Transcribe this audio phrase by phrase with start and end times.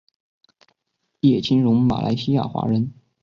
[1.19, 2.91] 叶清荣马来西亚华人。